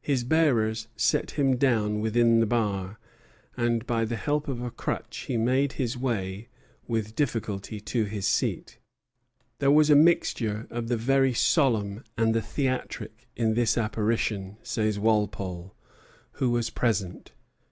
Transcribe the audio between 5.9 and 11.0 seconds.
way with difficulty to his seat. "There was a mixture of the